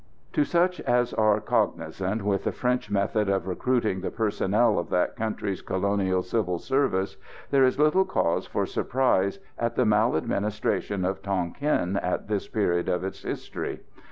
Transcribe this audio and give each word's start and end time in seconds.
To 0.33 0.43
such 0.43 0.79
as 0.81 1.13
are 1.13 1.39
cognisant 1.39 2.23
with 2.23 2.45
the 2.45 2.51
French 2.51 2.89
methods 2.89 3.29
of 3.29 3.45
recruiting 3.47 4.01
the 4.01 4.09
personnel 4.09 4.79
of 4.79 4.89
that 4.89 5.15
country's 5.15 5.61
colonial 5.61 6.23
civil 6.23 6.57
service, 6.57 7.17
there 7.51 7.63
is 7.63 7.77
little 7.77 8.05
cause 8.05 8.47
for 8.47 8.65
surprise 8.65 9.37
at 9.59 9.75
the 9.75 9.85
maladministration 9.85 11.05
of 11.05 11.21
Tonquin 11.21 11.97
at 11.97 12.27
this 12.27 12.47
period 12.47 12.89
of 12.89 13.03
its 13.03 13.21
history. 13.21 13.81